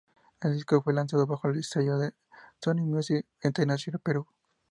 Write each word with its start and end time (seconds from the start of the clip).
El 0.41 0.53
disco 0.55 0.81
fue 0.81 0.95
lanzado 0.95 1.27
bajo 1.27 1.47
el 1.49 1.63
sello 1.63 1.99
de 1.99 2.15
Sony 2.59 2.81
Music 2.81 3.23
Entertainment 3.43 4.01
Perú. 4.01 4.25